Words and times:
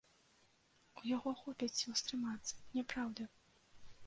У 1.01 1.03
яго 1.15 1.33
хопіць 1.41 1.69
сілы 1.77 1.95
стрымацца, 2.01 2.59
няпраўда! 2.79 3.23